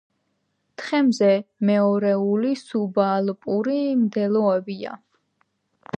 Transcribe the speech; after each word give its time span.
თხემზე 0.81 1.29
მეორეული 1.71 2.55
სუბალპური 2.63 3.79
მდელოებია. 4.03 4.99